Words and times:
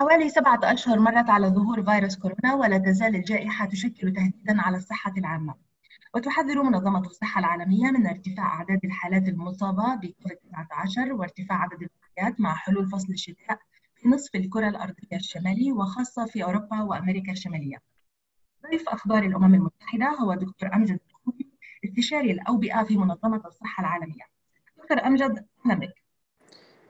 حوالي 0.00 0.28
سبعة 0.30 0.60
أشهر 0.64 0.98
مرت 0.98 1.30
على 1.30 1.46
ظهور 1.48 1.82
فيروس 1.82 2.16
كورونا 2.16 2.54
ولا 2.54 2.78
تزال 2.78 3.16
الجائحة 3.16 3.66
تشكل 3.66 4.12
تهديدا 4.12 4.62
على 4.62 4.76
الصحة 4.76 5.12
العامة 5.18 5.54
وتحذر 6.14 6.62
منظمة 6.62 7.00
الصحة 7.00 7.38
العالمية 7.38 7.90
من 7.90 8.06
ارتفاع 8.06 8.46
أعداد 8.46 8.84
الحالات 8.84 9.28
المصابة 9.28 9.94
بكوفيد 9.94 10.38
19 10.52 11.12
وارتفاع 11.12 11.56
عدد 11.62 11.72
الوفيات 11.72 12.40
مع 12.40 12.54
حلول 12.54 12.88
فصل 12.90 13.12
الشتاء 13.12 13.58
في 13.96 14.08
نصف 14.08 14.34
الكرة 14.34 14.68
الأرضية 14.68 15.16
الشمالي 15.16 15.72
وخاصة 15.72 16.26
في 16.26 16.44
أوروبا 16.44 16.82
وأمريكا 16.82 17.32
الشمالية. 17.32 17.76
ضيف 18.70 18.88
أخبار 18.88 19.22
الأمم 19.22 19.54
المتحدة 19.54 20.06
هو 20.20 20.34
دكتور 20.34 20.74
أمجد 20.74 21.00
استشاري 21.84 22.30
الأوبئة 22.30 22.82
في 22.84 22.96
منظمة 22.96 23.42
الصحة 23.46 23.80
العالمية. 23.80 24.24
دكتور 24.78 25.06
أمجد 25.06 25.46
أهلا 25.66 25.74
بك. 25.74 26.05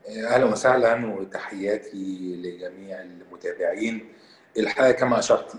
أهلا 0.07 0.45
وسهلا 0.45 1.05
وتحياتي 1.05 2.35
لجميع 2.43 3.01
المتابعين. 3.01 4.13
الحقيقة 4.57 4.91
كما 4.91 5.19
أشرت 5.19 5.53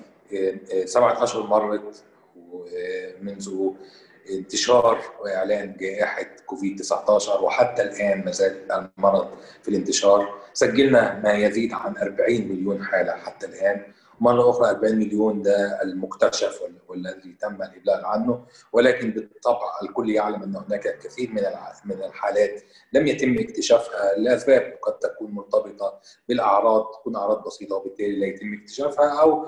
سبعة 0.84 1.24
أشهر 1.24 1.46
مرت 1.46 2.04
ومنذ 2.36 3.50
انتشار 4.30 5.00
واعلان 5.20 5.76
جائحة 5.80 6.26
كوفيد 6.46 6.78
19 6.80 7.44
وحتى 7.44 7.82
الآن 7.82 8.24
ما 8.24 8.30
زال 8.30 8.72
المرض 8.72 9.28
في 9.62 9.68
الانتشار. 9.68 10.38
سجلنا 10.52 11.20
ما 11.24 11.32
يزيد 11.32 11.72
عن 11.72 11.96
40 11.96 12.48
مليون 12.48 12.84
حالة 12.84 13.12
حتى 13.12 13.46
الآن. 13.46 13.82
مرة 14.20 14.50
أخرى 14.50 14.70
40 14.70 14.94
مليون 14.96 15.42
ده 15.42 15.82
المكتشف 15.82 16.62
والذي 16.88 17.32
تم 17.40 17.62
الإبلاغ 17.62 18.04
عنه 18.04 18.46
ولكن 18.72 19.10
بالطبع 19.10 19.60
الكل 19.82 20.10
يعلم 20.10 20.42
أن 20.42 20.56
هناك 20.56 20.98
كثير 20.98 21.30
من 21.30 21.42
من 21.84 22.02
الحالات 22.04 22.62
لم 22.92 23.06
يتم 23.06 23.38
اكتشافها 23.38 24.14
لأسباب 24.16 24.78
قد 24.82 24.98
تكون 24.98 25.30
مرتبطة 25.30 26.00
بالأعراض 26.28 26.86
تكون 27.00 27.16
أعراض 27.16 27.44
بسيطة 27.46 27.76
وبالتالي 27.76 28.20
لا 28.20 28.26
يتم 28.26 28.54
اكتشافها 28.54 29.20
أو 29.20 29.46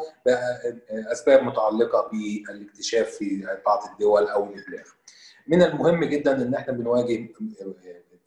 أسباب 0.91 1.43
متعلقة 1.43 2.11
بالاكتشاف 2.13 3.09
في 3.09 3.47
بعض 3.67 3.81
الدول 3.93 4.27
أو 4.27 4.45
الإبلاغ. 4.45 4.85
من 5.49 5.63
المهم 5.63 6.05
جدا 6.05 6.43
أن 6.43 6.55
إحنا 6.55 6.73
بنواجه 6.73 7.29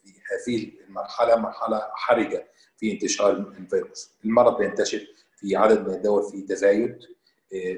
في 0.03 0.11
هذه 0.47 0.71
المرحلة 0.87 1.35
مرحلة 1.35 1.81
حرجة 1.93 2.47
في 2.77 2.91
انتشار 2.93 3.31
الفيروس. 3.31 4.11
المرض 4.25 4.57
بينتشر 4.57 5.07
في 5.43 5.55
عدد 5.55 5.87
من 5.87 5.93
الدول 5.93 6.31
في 6.31 6.41
تزايد 6.41 6.99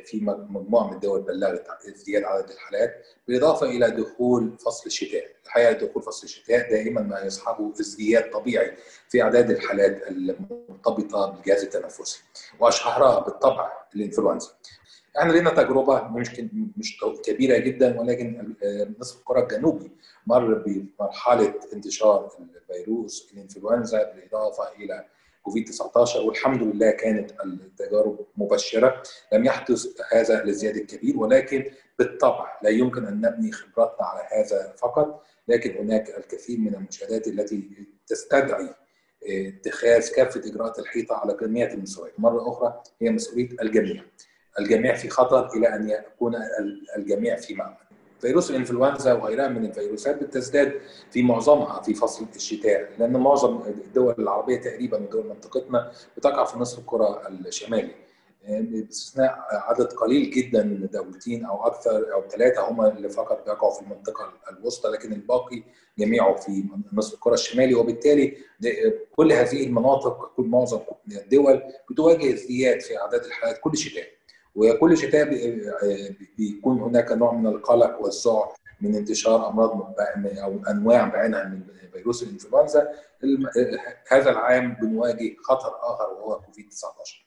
في 0.05 0.19
مجموعة 0.49 0.87
من 0.87 0.93
الدول 0.93 1.21
بلغت 1.21 1.67
ازدياد 1.95 2.23
عدد 2.23 2.49
الحالات 2.49 3.05
بالإضافة 3.27 3.65
إلى 3.65 3.91
دخول 3.91 4.57
فصل 4.57 4.83
الشتاء، 4.85 5.25
الحقيقة 5.45 5.71
دخول 5.71 6.03
فصل 6.03 6.23
الشتاء 6.23 6.69
دائما 6.69 7.01
ما 7.01 7.19
يصحبه 7.21 7.73
ازدياد 7.79 8.29
طبيعي 8.31 8.77
في 9.09 9.21
أعداد 9.21 9.49
الحالات 9.51 10.07
المرتبطة 10.07 11.31
بالجهاز 11.31 11.63
التنفسي 11.63 12.19
وأشهرها 12.59 13.19
بالطبع 13.19 13.71
الإنفلونزا. 13.95 14.49
إحنا 15.19 15.31
لنا 15.33 15.49
تجربة 15.49 16.03
ممكن 16.07 16.49
مش 16.77 16.97
كبيرة 17.25 17.57
جدا 17.57 17.99
ولكن 17.99 18.55
نصف 18.99 19.19
الكرة 19.19 19.39
الجنوبي 19.43 19.91
مر 20.27 20.53
بمرحلة 20.53 21.53
انتشار 21.73 22.31
الفيروس 22.55 23.31
الإنفلونزا 23.33 24.03
بالإضافة 24.11 24.71
إلى 24.79 25.05
كوفيد 25.45 25.65
19 25.65 26.21
والحمد 26.21 26.63
لله 26.63 26.91
كانت 26.91 27.31
التجارب 27.45 28.25
مبشرة. 28.37 29.03
لم 29.33 29.45
يحدث 29.45 29.87
هذا 30.13 30.43
الازدياد 30.43 30.75
الكبير 30.75 31.17
ولكن 31.17 31.65
بالطبع 31.99 32.59
لا 32.63 32.69
يمكن 32.69 33.05
أن 33.05 33.21
نبني 33.21 33.51
خبراتنا 33.51 34.05
على 34.05 34.27
هذا 34.31 34.73
فقط 34.77 35.23
لكن 35.47 35.77
هناك 35.77 36.17
الكثير 36.17 36.59
من 36.59 36.75
المشاهدات 36.75 37.27
التي 37.27 37.69
تستدعي 38.07 38.69
اتخاذ 39.29 40.11
كافة 40.15 40.39
إجراءات 40.39 40.79
الحيطة 40.79 41.15
على 41.15 41.37
جميع 41.41 41.71
المستويات 41.73 42.19
مرة 42.19 42.49
أخرى 42.49 42.81
هي 43.01 43.09
مسؤولية 43.09 43.49
الجميع. 43.61 44.03
الجميع 44.59 44.95
في 44.95 45.09
خطر 45.09 45.49
إلى 45.55 45.75
أن 45.75 45.89
يكون 45.89 46.35
الجميع 46.97 47.35
في 47.35 47.55
مأمن 47.55 47.75
فيروس 48.21 48.51
الإنفلونزا 48.51 49.13
وغيرها 49.13 49.47
من 49.47 49.65
الفيروسات 49.65 50.23
بتزداد 50.23 50.73
في 51.11 51.23
معظمها 51.23 51.81
في 51.81 51.93
فصل 51.93 52.25
الشتاء 52.35 52.89
لأن 52.99 53.13
معظم 53.17 53.61
الدول 53.67 54.15
العربية 54.19 54.61
تقريبا 54.61 54.97
ودول 54.97 55.27
منطقتنا 55.27 55.91
بتقع 56.17 56.45
في 56.45 56.59
نصف 56.59 56.79
الكرة 56.79 57.27
الشمالي. 57.27 57.91
باستثناء 58.49 59.47
عدد 59.51 59.93
قليل 59.93 60.31
جدا 60.31 60.63
من 60.63 60.87
دولتين 60.93 61.45
أو 61.45 61.67
أكثر 61.67 62.13
أو 62.13 62.27
ثلاثة 62.29 62.69
هم 62.69 62.85
اللي 62.85 63.09
فقط 63.09 63.45
بيقعوا 63.45 63.73
في 63.73 63.81
المنطقة 63.81 64.33
الوسطى 64.51 64.89
لكن 64.89 65.13
الباقي 65.13 65.63
جميعه 65.99 66.35
في 66.35 66.63
نصف 66.93 67.13
الكرة 67.13 67.33
الشمالي. 67.33 67.75
وبالتالي 67.75 68.37
كل 69.15 69.31
هذه 69.31 69.63
المناطق 69.65 70.31
كل 70.37 70.43
معظم 70.43 70.79
الدول 71.11 71.61
بتواجه 71.91 72.33
ازدياد 72.33 72.81
في 72.81 72.97
أعداد 72.97 73.23
الحالات 73.25 73.59
كل 73.61 73.77
شتاء. 73.77 74.03
وكل 74.55 74.97
شتاء 74.97 75.29
بيكون 76.37 76.79
هناك 76.79 77.11
نوع 77.11 77.33
من 77.33 77.47
القلق 77.47 78.01
والذعر 78.01 78.53
من 78.81 78.95
انتشار 78.95 79.49
أمراض 79.49 79.95
أو 80.25 80.59
أنواع 80.69 81.07
بعينها 81.07 81.43
من 81.43 81.61
فيروس 81.93 82.23
الإنفلونزا. 82.23 82.87
هذا 84.07 84.29
العام 84.29 84.73
بنواجه 84.81 85.35
خطر 85.43 85.69
آخر 85.81 86.13
وهو 86.13 86.41
كوفيد 86.41 86.69
19 86.69 87.25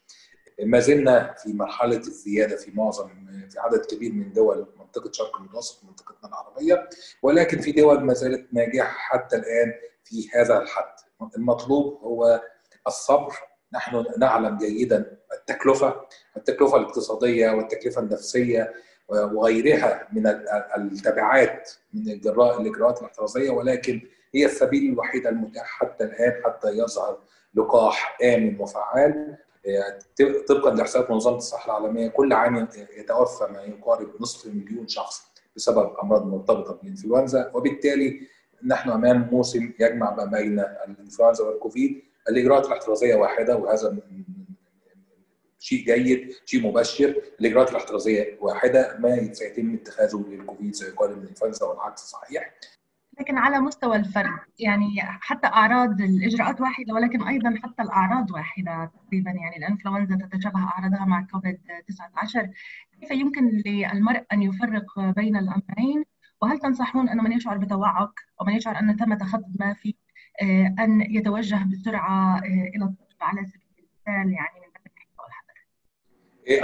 ما 0.64 0.80
زلنا 0.80 1.34
في 1.42 1.52
مرحلة 1.52 1.96
الزيادة 1.96 2.56
في 2.56 2.70
معظم 2.70 3.08
في 3.50 3.58
عدد 3.58 3.84
كبير 3.84 4.12
من 4.12 4.32
دول 4.32 4.66
منطقة 4.78 5.12
شرق 5.12 5.36
المتوسط 5.36 5.84
منطقتنا 5.84 6.28
العربية 6.28 6.88
ولكن 7.22 7.60
في 7.60 7.72
دول 7.72 8.00
ما 8.04 8.14
زالت 8.14 8.54
ناجحة 8.54 8.88
حتى 8.98 9.36
الآن 9.36 9.72
في 10.04 10.28
هذا 10.34 10.58
الحد. 10.62 10.94
المطلوب 11.36 12.00
هو 12.02 12.42
الصبر 12.86 13.32
نحن 13.72 14.04
نعلم 14.18 14.56
جيدا 14.58 15.16
التكلفة 15.32 16.00
التكلفة 16.36 16.76
الاقتصادية 16.76 17.50
والتكلفة 17.50 18.00
النفسية 18.00 18.72
وغيرها 19.08 20.08
من 20.12 20.26
التبعات 20.76 21.70
من 21.94 22.10
الجراء 22.10 22.60
الإجراءات 22.60 22.98
الاحترازية 23.00 23.50
ولكن 23.50 24.00
هي 24.34 24.44
السبيل 24.46 24.92
الوحيد 24.92 25.26
المتاح 25.26 25.66
حتى 25.66 26.04
الآن 26.04 26.42
حتى 26.44 26.68
يظهر 26.68 27.18
لقاح 27.54 28.18
آمن 28.24 28.60
وفعال 28.60 29.36
طبقا 30.48 30.74
لاحصائيات 30.74 31.10
منظمة 31.10 31.36
الصحة 31.36 31.78
العالمية. 31.78 32.08
كل 32.08 32.32
عام 32.32 32.68
يتوفى 32.98 33.52
ما 33.52 33.62
يقارب 33.62 34.08
نصف 34.20 34.46
مليون 34.46 34.88
شخص 34.88 35.22
بسبب 35.56 35.96
أمراض 36.02 36.26
مرتبطة 36.26 36.72
بالإنفلونزا 36.74 37.50
وبالتالي 37.54 38.20
نحن 38.66 38.90
أمام 38.90 39.28
موسم 39.32 39.72
يجمع 39.80 40.14
ما 40.14 40.24
بين 40.24 40.60
الإنفلونزا 40.60 41.44
والكوفيد. 41.44 42.02
الإجراءات 42.28 42.66
الاحترازية 42.66 43.14
واحدة 43.14 43.56
وهذا 43.56 43.98
شيء 45.58 45.84
جيد 45.84 46.34
شيء 46.44 46.66
مبشر. 46.66 47.14
الإجراءات 47.40 47.70
الاحترازية 47.70 48.38
واحدة 48.40 48.96
ما 48.98 49.32
سيتم 49.32 49.74
اتخاذه 49.74 50.24
للكوفيد 50.28 50.74
سيقال 50.74 51.16
من 51.16 51.22
الانفلونزا 51.22 51.66
والعكس 51.66 52.00
صحيح. 52.00 52.54
لكن 53.20 53.38
على 53.38 53.60
مستوى 53.60 53.96
الفرد 53.96 54.38
يعني 54.58 55.00
حتى 55.00 55.46
أعراض 55.46 56.00
الإجراءات 56.00 56.60
واحدة 56.60 56.94
ولكن 56.94 57.22
أيضا 57.22 57.54
حتى 57.62 57.82
الأعراض 57.82 58.30
واحدة 58.30 58.90
تقريبا 58.94 59.30
يعني 59.30 59.56
الإنفلونزا 59.56 60.28
تتشابه 60.32 60.58
أعراضها 60.58 61.04
مع 61.04 61.26
كوفيد 61.32 61.60
19 61.88 62.50
كيف 63.00 63.10
يمكن 63.10 63.62
للمرء 63.66 64.24
أن 64.32 64.42
يفرق 64.42 65.00
بين 65.00 65.36
الأمرين؟ 65.36 66.04
وهل 66.42 66.58
تنصحون 66.58 67.08
أن 67.08 67.24
من 67.24 67.32
يشعر 67.32 67.58
بتوعك 67.58 68.20
ومن 68.40 68.52
يشعر 68.52 68.78
أن 68.78 68.96
تم 68.96 69.14
تخطي 69.14 69.52
ما 69.60 69.74
في 69.74 69.94
أن 70.78 71.00
يتوجه 71.00 71.58
بسرعة 71.72 72.38
إلى 72.44 72.84
الطب 72.84 73.16
على 73.20 73.44
سبيل 73.46 73.62
المثال 73.78 74.32
يعني 74.32 74.60
من 74.60 74.68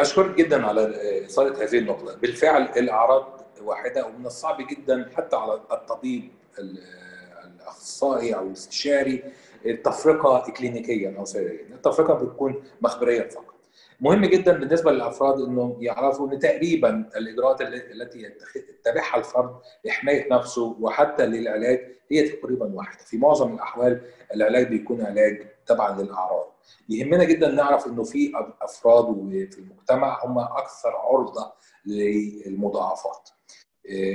أشكرك 0.00 0.34
جدا 0.34 0.66
على 0.66 0.94
اثاره 1.24 1.64
هذه 1.64 1.78
النقطة. 1.78 2.16
بالفعل 2.16 2.62
الأعراض 2.62 3.40
واحدة 3.62 4.06
ومن 4.06 4.26
الصعب 4.26 4.66
جدا 4.66 5.10
حتى 5.16 5.36
على 5.36 5.54
الطبيب 5.54 6.30
الأخصائي 6.58 8.34
أو 8.34 8.46
الاستشاري 8.46 9.22
التفرقة 9.66 10.52
كلينيكيا 10.52 11.18
أو 11.18 11.24
سريريا. 11.24 11.74
التفرقة 11.74 12.14
بتكون 12.14 12.64
مخبريا 12.80 13.28
فقط. 13.28 13.53
مهم 14.00 14.24
جدا 14.24 14.52
بالنسبة 14.52 14.92
للأفراد 14.92 15.40
انهم 15.40 15.76
يعرفوا 15.82 16.32
إن 16.32 16.38
تقريبا 16.38 17.10
الإجراءات 17.16 17.60
التي 17.60 18.32
يتبعها 18.56 19.16
الفرد 19.16 19.56
لحماية 19.84 20.32
نفسه 20.32 20.76
وحتى 20.80 21.26
للعلاج 21.26 21.94
هي 22.10 22.28
تقريبا 22.28 22.74
واحدة. 22.74 23.04
في 23.04 23.18
معظم 23.18 23.54
الأحوال 23.54 24.00
العلاج 24.34 24.68
بيكون 24.68 25.02
علاج 25.02 25.46
تبعا 25.66 26.02
للأعراض. 26.02 26.54
يهمنا 26.88 27.24
جدا 27.24 27.50
نعرف 27.50 27.86
إنه 27.86 28.04
في 28.04 28.32
أفراد 28.62 29.04
في 29.52 29.58
المجتمع 29.58 30.24
هم 30.24 30.38
أكثر 30.38 30.96
عرضة 30.96 31.52
للمضاعفات. 31.86 33.28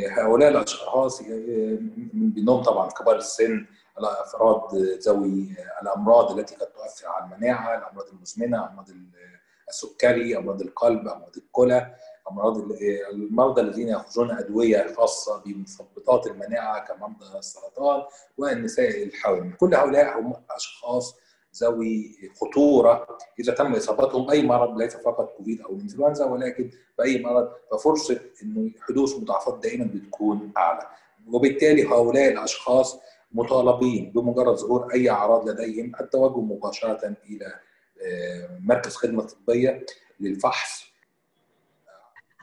هؤلاء 0.09 0.49
الأشخاص 0.49 1.21
من 2.13 2.31
بينهم 2.31 2.63
طبعا 2.63 2.89
كبار 2.89 3.15
السن 3.15 3.65
الأفراد 3.99 4.75
ذوي 4.75 5.55
الأمراض 5.81 6.39
التي 6.39 6.55
قد 6.55 6.67
تؤثر 6.67 7.07
على 7.07 7.25
المناعة 7.25 7.77
الأمراض 7.77 8.07
المزمنة 8.13 8.69
امراض 8.69 8.89
السكري 9.69 10.37
أمراض 10.37 10.61
القلب 10.61 11.07
أمراض 11.07 11.37
الكلى 11.37 11.95
أمراض 12.31 12.57
المرضى 13.13 13.61
الذين 13.61 13.87
ياخذون 13.87 14.31
أدوية 14.31 14.93
خاصة 14.97 15.43
بمثبطات 15.45 16.27
المناعة 16.27 16.85
كمرضى 16.87 17.37
السرطان 17.37 18.01
والنساء 18.37 19.03
الحوامل. 19.03 19.53
كل 19.57 19.75
هؤلاء 19.75 20.19
هم 20.19 20.33
أشخاص 20.55 21.15
ذوي 21.61 22.11
خطورة. 22.41 23.07
إذا 23.39 23.53
تم 23.53 23.75
إصابتهم 23.75 24.25
باي 24.25 24.43
مرض 24.43 24.77
ليس 24.77 24.97
فقط 24.97 25.33
كوفيد 25.37 25.61
أو 25.61 25.73
إنفلونزا 25.73 26.25
ولكن 26.25 26.69
بأي 26.97 27.23
مرض 27.23 27.49
ففرصة 27.71 28.19
انه 28.43 28.71
حدوث 28.81 29.15
مضاعفات 29.17 29.59
دائما 29.63 29.85
بتكون 29.93 30.51
أعلى. 30.57 30.87
وبالتالي 31.27 31.87
هؤلاء 31.87 32.31
الأشخاص 32.31 32.99
مطالبين 33.31 34.11
بمجرد 34.11 34.55
ظهور 34.55 34.93
أي 34.93 35.09
أعراض 35.09 35.49
لديهم 35.49 35.91
التوجه 36.01 36.39
مباشرة 36.39 37.15
إلى 37.29 37.53
مركز 38.59 38.95
خدمة 38.95 39.27
طبية 39.47 39.85
للفحص. 40.19 40.89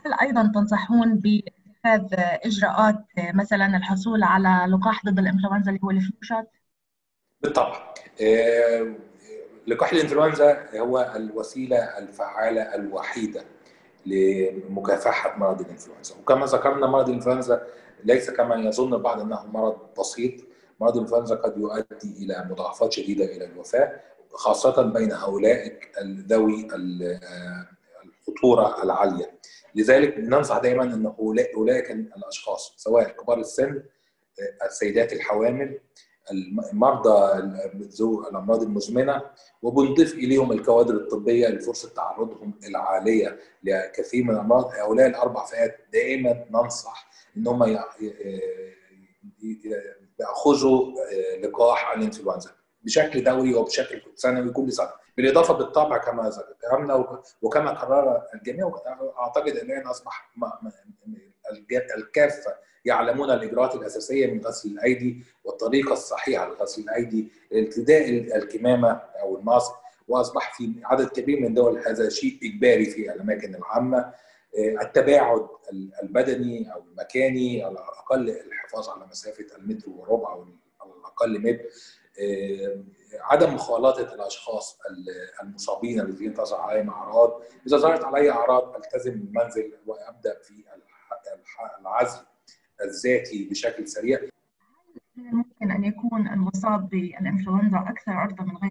هل 0.06 0.14
أيضا 0.20 0.52
تنصحون 0.54 1.14
باتخاذ 1.14 2.20
إجراءات 2.44 3.04
مثلا 3.18 3.76
الحصول 3.76 4.22
على 4.22 4.72
لقاح 4.72 5.04
ضد 5.06 5.18
الإنفلونزا 5.18 5.70
اللي 5.70 5.80
هو 5.84 5.90
الفلوشات؟ 5.90 6.50
بالطبع. 7.40 7.94
لقاح 9.66 9.92
الإنفلونزا 9.92 10.78
هو 10.78 11.12
الوسيلة 11.16 11.98
الفعالة 11.98 12.74
الوحيدة 12.74 13.44
لمكافحة 14.06 15.38
مرض 15.38 15.60
الإنفلونزا. 15.60 16.14
وكما 16.14 16.46
ذكرنا 16.46 16.86
مرض 16.86 17.08
الإنفلونزا 17.08 17.66
ليس 18.04 18.30
كما 18.30 18.54
يظن 18.54 18.94
البعض 18.94 19.20
إنه 19.20 19.46
مرض 19.46 19.78
بسيط. 19.98 20.44
مرض 20.80 20.96
الإنفلونزا 20.96 21.34
قد 21.34 21.58
يؤدي 21.58 22.24
إلى 22.24 22.46
مضاعفات 22.50 22.92
شديدة 22.92 23.24
إلى 23.24 23.44
الوفاة. 23.44 24.00
خاصة 24.36 24.82
بين 24.82 25.12
هؤلاء 25.12 25.78
ذوي 26.02 26.68
الخطورة 28.04 28.82
العالية. 28.82 29.38
لذلك 29.74 30.18
ننصح 30.18 30.58
دائما 30.58 30.84
إن 30.84 31.14
اولئك 31.56 31.90
الأشخاص 31.90 32.74
سواء 32.76 33.08
كبار 33.08 33.38
السن 33.40 33.82
السيدات 34.66 35.12
الحوامل 35.12 35.80
المرضى 36.72 37.42
ذو 37.76 38.28
الأمراض 38.28 38.62
المزمنة 38.62 39.22
وبنضيف 39.62 40.14
إليهم 40.14 40.52
الكوادر 40.52 40.94
الطبية 40.94 41.48
لفرصة 41.48 41.94
تعرضهم 41.94 42.60
العالية 42.68 43.38
لكثير 43.62 44.24
من 44.24 44.30
الأمراض. 44.30 44.64
هؤلاء 44.64 45.06
الأربع 45.06 45.44
فئات 45.44 45.76
دائما 45.92 46.44
ننصح 46.50 47.10
إن 47.36 47.46
هم 47.46 47.78
يأخذوا 50.20 50.92
لقاح 51.42 51.92
الإنفلونزا. 51.96 52.50
بشكل 52.86 53.24
دوري 53.24 53.54
وبشكل 53.54 54.02
سنوي 54.14 54.52
كل 54.52 54.72
سنة 54.72 54.90
بالإضافة 55.16 55.54
بالطبع 55.54 55.98
كما 55.98 56.30
ذكرنا 56.30 57.18
وكما 57.42 57.70
قرر 57.70 58.22
الجميع 58.34 58.72
اعتقد 59.18 59.56
الان 59.56 59.86
أصبح 59.86 60.30
الكافه 61.96 62.54
يعلمون 62.84 63.30
الإجراءات 63.30 63.74
الأساسية 63.74 64.26
من 64.26 64.46
غسل 64.46 64.68
الأيدي 64.68 65.24
والطريقة 65.44 65.92
الصحيحة 65.92 66.48
لغسل 66.48 66.82
الأيدي 66.82 67.28
ارتداء 67.54 68.08
الكمامة 68.36 69.00
أو 69.22 69.38
الماسك 69.38 69.72
وأصبح 70.08 70.56
في 70.56 70.72
عدد 70.84 71.08
كبير 71.08 71.40
من 71.40 71.46
الدول 71.46 71.78
هذا 71.78 72.08
شيء 72.08 72.38
إجباري 72.42 72.84
في 72.84 73.12
الأماكن 73.12 73.54
العامة 73.54 74.12
التباعد 74.58 75.46
البدني 76.02 76.72
أو 76.74 76.82
المكاني 76.92 77.64
على 77.64 77.72
الأقل 77.72 78.30
الحفاظ 78.30 78.88
على 78.88 79.06
مسافة 79.06 79.46
المتر 79.58 79.90
وربع 79.90 80.32
أو 80.32 80.46
على 80.80 80.90
الأقل 81.00 81.40
متر 81.40 81.64
عدم 83.20 83.54
مخالطة 83.54 84.14
الأشخاص 84.14 84.78
المصابين 85.42 86.00
الذين 86.00 86.34
تظهر 86.34 86.60
عليهم 86.60 86.90
أعراض. 86.90 87.42
إذا 87.66 87.76
ظهرت 87.76 88.04
علي 88.04 88.30
أعراض 88.30 88.76
ألتزم 88.76 89.12
المنزل 89.12 89.72
وأبدأ 89.86 90.38
في 90.42 90.64
العزل 91.80 92.20
الذاتي 92.84 93.48
بشكل 93.48 93.88
سريع. 93.88 94.20
ممكن 95.16 95.70
أن 95.70 95.84
يكون 95.84 96.28
المصاب 96.28 96.88
بالإنفلونزا 96.88 97.84
أكثر 97.88 98.12
عرضة 98.12 98.44
من 98.44 98.56
غير 98.56 98.70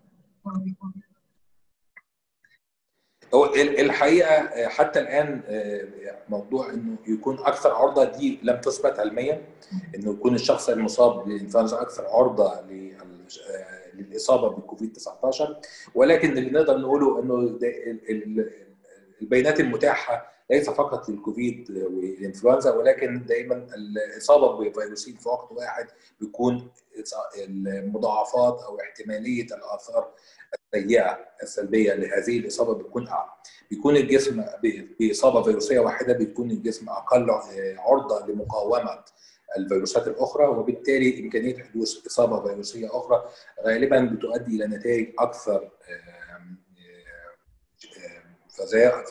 هو 3.33 3.45
الحقيقة 3.55 4.67
حتى 4.69 4.99
الآن 4.99 5.41
موضوع 6.29 6.69
إنه 6.69 6.97
يكون 7.07 7.39
أكثر 7.39 7.71
عرضة 7.71 8.03
دي 8.03 8.39
لم 8.43 8.61
تثبت 8.61 8.99
علميا. 8.99 9.41
إنه 9.95 10.11
يكون 10.11 10.35
الشخص 10.35 10.69
المصاب 10.69 11.25
بالإنفلونزا 11.25 11.81
أكثر 11.81 12.07
عرضة 12.07 12.61
للإصابة 13.93 14.49
بالكوفيد 14.49 14.93
19 14.93 15.59
ولكن 15.95 16.37
اللي 16.37 16.49
نقدر 16.51 16.77
نقوله 16.77 17.19
إنه 17.19 17.59
البيانات 19.21 19.59
المتاحة 19.59 20.35
ليس 20.49 20.69
فقط 20.69 21.09
للكوفيد 21.09 21.71
والإنفلونزا 21.71 22.73
ولكن 22.73 23.25
دائما 23.25 23.67
الإصابة 23.75 24.69
بفيروسين 24.69 25.15
في 25.15 25.29
وقت 25.29 25.51
واحد 25.51 25.87
بيكون 26.19 26.71
المضاعفات 27.37 28.61
أو 28.61 28.79
احتمالية 28.79 29.43
الآثار 29.45 30.11
السيئة 30.73 31.19
السلبية 31.43 31.93
لهذه 31.93 32.39
الإصابة 32.39 32.73
بتكون 32.73 33.07
أعلى. 33.07 33.29
بيكون 33.71 33.95
الجسم 33.95 34.43
بإصابة 34.99 35.41
فيروسية 35.43 35.79
واحدة 35.79 36.13
بيكون 36.13 36.51
الجسم 36.51 36.89
أقل 36.89 37.29
عرضة 37.77 38.27
لمقاومة 38.27 39.03
الفيروسات 39.57 40.07
الأخرى 40.07 40.45
وبالتالي 40.45 41.19
إمكانية 41.19 41.63
حدوث 41.63 42.05
إصابة 42.07 42.43
فيروسية 42.47 42.87
أخرى 42.97 43.29
غالبا 43.65 43.99
بتؤدي 44.05 44.55
إلى 44.55 44.67
نتائج 44.77 45.13
أكثر 45.19 45.69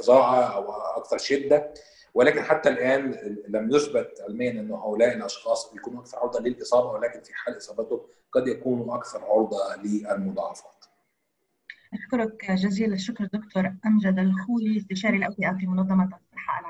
فظاعة 0.01 0.43
أو 0.43 0.73
أكثر 0.73 1.19
شدة 1.19 1.75
ولكن 2.15 2.43
حتى 2.43 2.69
الآن 2.69 3.13
لم 3.49 3.71
يثبت 3.75 4.21
علميا 4.29 4.51
أن 4.51 4.71
هؤلاء 4.71 5.17
الأشخاص 5.17 5.73
بيكونوا 5.73 6.01
أكثر 6.01 6.19
عرضة 6.19 6.41
للإصابة 6.41 6.91
ولكن 6.91 7.21
في 7.21 7.35
حال 7.35 7.57
اصابتهم 7.57 8.01
قد 8.33 8.49
يكونوا 8.49 8.97
أكثر 8.97 9.25
عرضة 9.25 9.59
للمضاعفات. 9.85 10.85
أشكرك 11.95 12.51
جزيل 12.51 12.93
الشكر 12.93 13.25
دكتور 13.25 13.73
أمجد 13.87 14.19
الخولي 14.19 14.79
استشاري 14.79 15.17
الاوبئه 15.17 15.57
في 15.61 15.67
منظمة 15.67 16.05
الصحة 16.05 16.61